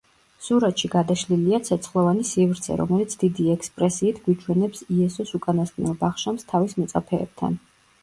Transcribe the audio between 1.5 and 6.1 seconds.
ცეცხლოვანი სივრცე, რომელიც დიდი ექსპრესიით გვიჩვენებს იესოს უკანასკნელ